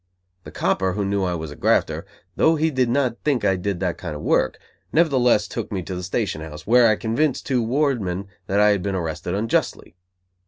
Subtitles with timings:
[0.45, 3.79] The copper, who knew I was a grafter, though he did not think I did
[3.81, 4.57] that kind of work,
[4.91, 8.81] nevertheless took me to the station house, where I convinced two wardmen that I had
[8.81, 9.95] been arrested unjustly.